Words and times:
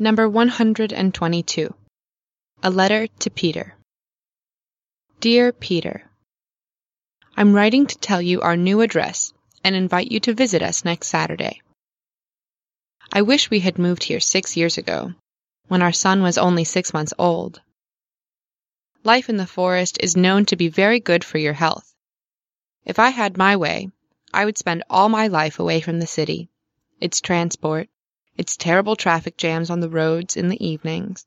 Number 0.00 0.28
122. 0.28 1.74
A 2.62 2.70
Letter 2.70 3.08
to 3.18 3.30
Peter. 3.30 3.74
Dear 5.18 5.50
Peter, 5.50 6.08
I'm 7.36 7.52
writing 7.52 7.84
to 7.88 7.98
tell 7.98 8.22
you 8.22 8.40
our 8.40 8.56
new 8.56 8.80
address 8.80 9.32
and 9.64 9.74
invite 9.74 10.12
you 10.12 10.20
to 10.20 10.34
visit 10.34 10.62
us 10.62 10.84
next 10.84 11.08
Saturday. 11.08 11.62
I 13.12 13.22
wish 13.22 13.50
we 13.50 13.58
had 13.58 13.76
moved 13.76 14.04
here 14.04 14.20
six 14.20 14.56
years 14.56 14.78
ago, 14.78 15.14
when 15.66 15.82
our 15.82 15.92
son 15.92 16.22
was 16.22 16.38
only 16.38 16.62
six 16.62 16.92
months 16.92 17.12
old. 17.18 17.60
Life 19.02 19.28
in 19.28 19.36
the 19.36 19.48
forest 19.48 19.98
is 20.00 20.16
known 20.16 20.44
to 20.46 20.54
be 20.54 20.68
very 20.68 21.00
good 21.00 21.24
for 21.24 21.38
your 21.38 21.54
health. 21.54 21.92
If 22.84 23.00
I 23.00 23.08
had 23.10 23.36
my 23.36 23.56
way, 23.56 23.90
I 24.32 24.44
would 24.44 24.58
spend 24.58 24.84
all 24.88 25.08
my 25.08 25.26
life 25.26 25.58
away 25.58 25.80
from 25.80 25.98
the 25.98 26.06
city, 26.06 26.50
its 27.00 27.20
transport, 27.20 27.88
its 28.38 28.56
terrible 28.56 28.96
traffic 28.96 29.36
jams 29.36 29.68
on 29.68 29.80
the 29.80 29.90
roads 29.90 30.36
in 30.36 30.48
the 30.48 30.66
evenings, 30.66 31.26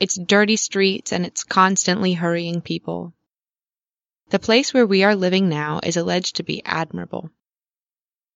its 0.00 0.16
dirty 0.16 0.56
streets, 0.56 1.12
and 1.12 1.24
its 1.24 1.44
constantly 1.44 2.12
hurrying 2.12 2.60
people. 2.60 3.14
The 4.30 4.38
place 4.38 4.74
where 4.74 4.86
we 4.86 5.04
are 5.04 5.14
living 5.14 5.48
now 5.48 5.80
is 5.82 5.96
alleged 5.96 6.36
to 6.36 6.42
be 6.42 6.62
admirable. 6.64 7.30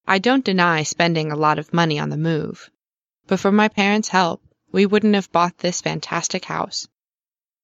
I 0.06 0.18
don't 0.18 0.44
deny 0.44 0.84
spending 0.84 1.30
a 1.30 1.36
lot 1.36 1.58
of 1.58 1.74
money 1.74 1.98
on 1.98 2.10
the 2.10 2.16
move, 2.16 2.70
but 3.26 3.40
for 3.40 3.52
my 3.52 3.68
parents' 3.68 4.08
help, 4.08 4.42
we 4.70 4.86
wouldn't 4.86 5.14
have 5.14 5.30
bought 5.32 5.58
this 5.58 5.80
fantastic 5.80 6.44
house. 6.46 6.88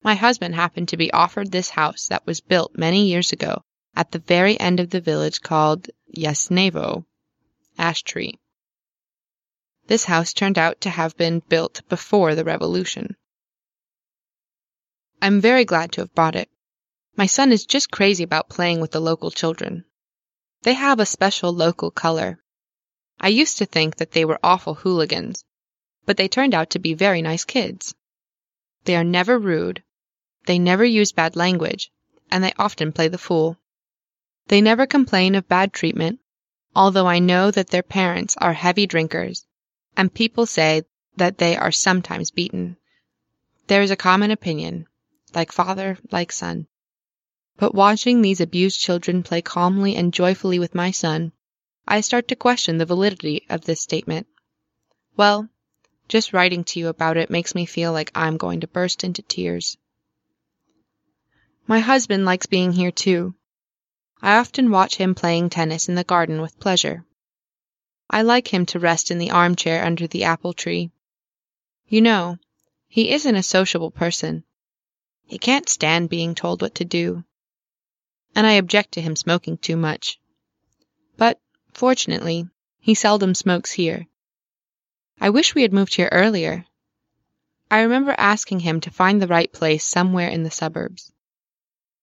My 0.03 0.15
husband 0.15 0.55
happened 0.55 0.89
to 0.89 0.97
be 0.97 1.13
offered 1.13 1.51
this 1.51 1.71
house 1.71 2.09
that 2.09 2.27
was 2.27 2.41
built 2.41 2.77
many 2.77 3.09
years 3.09 3.33
ago 3.33 3.63
at 3.97 4.13
the 4.13 4.19
very 4.19 4.59
end 4.61 4.79
of 4.79 4.91
the 4.91 5.01
village 5.01 5.41
called 5.41 5.89
Yasenevo, 6.17 7.05
Ash 7.79 8.03
Tree. 8.03 8.39
This 9.89 10.05
house 10.05 10.35
turned 10.35 10.59
out 10.59 10.83
to 10.83 10.91
have 10.91 11.17
been 11.17 11.41
built 11.41 11.81
before 11.89 12.35
the 12.35 12.45
revolution. 12.45 13.17
I'm 15.23 15.41
very 15.41 15.65
glad 15.65 15.93
to 15.93 16.03
have 16.03 16.15
bought 16.15 16.37
it. 16.37 16.51
My 17.17 17.25
son 17.25 17.53
is 17.53 17.65
just 17.65 17.91
crazy 17.91 18.23
about 18.23 18.51
playing 18.51 18.81
with 18.83 18.91
the 18.91 19.01
local 19.01 19.31
children. 19.31 19.87
They 20.63 20.75
have 20.75 21.01
a 21.01 21.07
special 21.07 21.55
local 21.55 21.91
color. 21.91 22.39
I 23.19 23.29
used 23.29 23.57
to 23.59 23.65
think 23.65 23.97
that 23.97 24.11
they 24.11 24.27
were 24.27 24.39
awful 24.43 24.75
hooligans, 24.75 25.43
but 26.05 26.19
they 26.19 26.29
turned 26.29 26.53
out 26.53 26.69
to 26.71 26.79
be 26.79 26.93
very 26.93 27.23
nice 27.23 27.47
kids. 27.47 27.95
They 28.85 28.95
are 28.95 29.05
never 29.05 29.39
rude, 29.39 29.83
they 30.45 30.59
never 30.59 30.85
use 30.85 31.13
bad 31.13 31.35
language, 31.35 31.91
and 32.31 32.45
they 32.45 32.53
often 32.59 32.93
play 32.93 33.09
the 33.09 33.17
fool. 33.17 33.57
They 34.49 34.61
never 34.61 34.87
complain 34.87 35.35
of 35.35 35.49
bad 35.49 35.73
treatment, 35.73 36.21
although 36.77 37.07
I 37.07 37.21
know 37.21 37.51
that 37.51 37.71
their 37.71 37.83
parents 37.83 38.37
are 38.37 38.53
heavy 38.53 38.87
drinkers, 38.87 39.47
and 39.99 40.15
people 40.15 40.47
say 40.47 40.83
that 41.17 41.39
they 41.39 41.57
are 41.57 41.73
sometimes 41.73 42.31
beaten. 42.31 42.77
There 43.67 43.83
is 43.83 43.91
a 43.91 43.97
common 43.97 44.31
opinion, 44.31 44.87
like 45.35 45.51
father, 45.51 45.99
like 46.13 46.31
son. 46.31 46.69
But 47.57 47.75
watching 47.75 48.23
these 48.23 48.41
abused 48.41 48.79
children 48.79 49.25
play 49.25 49.43
calmly 49.43 49.97
and 49.97 50.15
joyfully 50.15 50.61
with 50.61 50.73
my 50.73 50.93
son, 50.93 51.33
I 51.87 52.01
start 52.01 52.29
to 52.29 52.37
question 52.37 52.79
the 52.79 52.87
validity 52.87 53.45
of 53.51 53.65
this 53.65 53.81
statement. 53.81 54.29
Well, 55.17 55.49
just 56.07 56.33
writing 56.33 56.63
to 56.65 56.79
you 56.79 56.87
about 56.87 57.17
it 57.17 57.29
makes 57.29 57.57
me 57.57 57.67
feel 57.67 57.93
like 57.93 58.13
I'm 58.15 58.37
going 58.37 58.61
to 58.61 58.69
burst 58.69 59.03
into 59.03 59.23
tears. 59.23 59.77
My 61.67 61.81
husband 61.81 62.25
likes 62.25 62.47
being 62.47 62.71
here 62.71 62.93
too. 62.93 63.35
I 64.23 64.37
often 64.37 64.71
watch 64.71 64.95
him 64.95 65.17
playing 65.17 65.51
tennis 65.51 65.89
in 65.89 65.97
the 65.97 66.05
garden 66.05 66.41
with 66.41 66.61
pleasure. 66.61 67.05
I 68.11 68.23
like 68.23 68.53
him 68.53 68.67
to 68.67 68.79
rest 68.79 69.11
in 69.11 69.19
the 69.19 69.31
armchair 69.31 69.85
under 69.85 70.07
the 70.07 70.25
apple 70.25 70.53
tree. 70.53 70.91
You 71.89 72.01
know, 72.01 72.39
he 72.89 73.11
isn't 73.11 73.37
a 73.37 73.43
sociable 73.43 73.91
person. 73.91 74.45
He 75.27 75.39
can't 75.39 75.69
stand 75.69 76.09
being 76.09 76.35
told 76.35 76.63
what 76.63 76.75
to 76.77 76.85
do 76.85 77.25
and 78.39 78.47
I 78.47 78.53
object 78.53 78.93
to 78.93 79.01
him 79.01 79.17
smoking 79.17 79.59
too 79.59 79.77
much. 79.77 80.21
But, 81.17 81.41
fortunately, 81.73 82.47
he 82.79 82.95
seldom 82.95 83.35
smokes 83.35 83.73
here. 83.73 84.07
I 85.21 85.31
wish 85.31 85.57
we 85.57 85.63
had 85.63 85.73
moved 85.73 85.95
here 85.95 86.09
earlier. 86.13 86.65
I 87.69 87.81
remember 87.81 88.15
asking 88.17 88.61
him 88.61 88.81
to 88.83 88.93
find 88.93 89.21
the 89.21 89.27
right 89.27 89.53
place 89.53 89.85
somewhere 89.85 90.29
in 90.29 90.45
the 90.45 90.53
suburbs. 90.53 91.11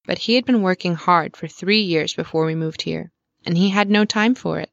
But 0.05 0.17
he 0.17 0.35
had 0.35 0.45
been 0.45 0.61
working 0.61 0.95
hard 0.95 1.37
for 1.37 1.47
three 1.47 1.81
years 1.81 2.13
before 2.13 2.45
we 2.45 2.53
moved 2.53 2.81
here, 2.81 3.11
and 3.45 3.57
he 3.57 3.69
had 3.69 3.89
no 3.89 4.03
time 4.03 4.35
for 4.35 4.59
it. 4.59 4.69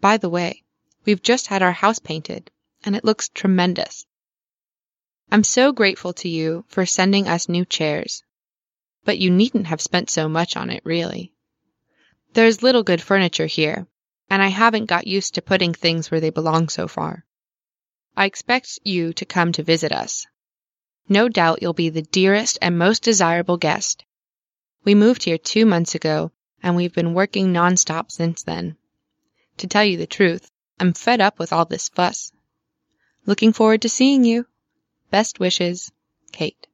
By 0.00 0.16
the 0.16 0.28
way, 0.28 0.62
we've 1.04 1.22
just 1.22 1.46
had 1.46 1.62
our 1.62 1.72
house 1.72 1.98
painted, 1.98 2.50
and 2.84 2.94
it 2.94 3.04
looks 3.04 3.28
tremendous. 3.28 4.06
I'm 5.30 5.44
so 5.44 5.72
grateful 5.72 6.12
to 6.14 6.28
you 6.28 6.64
for 6.68 6.86
sending 6.86 7.28
us 7.28 7.48
new 7.48 7.64
chairs 7.64 8.22
but 9.06 9.18
you 9.18 9.30
needn't 9.30 9.68
have 9.68 9.80
spent 9.80 10.10
so 10.10 10.28
much 10.28 10.56
on 10.56 10.68
it, 10.68 10.82
really. 10.84 11.32
There's 12.34 12.62
little 12.62 12.82
good 12.82 13.00
furniture 13.00 13.46
here, 13.46 13.86
and 14.28 14.42
I 14.42 14.48
haven't 14.48 14.86
got 14.86 15.06
used 15.06 15.34
to 15.34 15.42
putting 15.42 15.72
things 15.72 16.10
where 16.10 16.20
they 16.20 16.30
belong 16.30 16.68
so 16.68 16.88
far. 16.88 17.24
I 18.16 18.24
expect 18.24 18.80
you 18.82 19.12
to 19.12 19.24
come 19.24 19.52
to 19.52 19.62
visit 19.62 19.92
us. 19.92 20.26
No 21.08 21.28
doubt 21.28 21.62
you'll 21.62 21.72
be 21.72 21.88
the 21.88 22.02
dearest 22.02 22.58
and 22.60 22.76
most 22.76 23.04
desirable 23.04 23.58
guest. 23.58 24.04
We 24.82 24.96
moved 24.96 25.22
here 25.22 25.38
two 25.38 25.66
months 25.66 25.94
ago, 25.94 26.32
and 26.60 26.74
we've 26.74 26.94
been 26.94 27.14
working 27.14 27.52
nonstop 27.52 28.10
since 28.10 28.42
then. 28.42 28.76
To 29.58 29.66
tell 29.66 29.84
you 29.84 29.96
the 29.96 30.06
truth, 30.06 30.50
I'm 30.78 30.92
fed 30.92 31.20
up 31.20 31.38
with 31.38 31.52
all 31.52 31.64
this 31.64 31.88
fuss. 31.88 32.32
Looking 33.24 33.52
forward 33.52 33.82
to 33.82 33.88
seeing 33.88 34.24
you. 34.24 34.46
Best 35.10 35.40
wishes, 35.40 35.90
Kate. 36.32 36.66